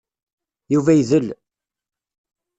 [0.73, 1.27] Yuba idel.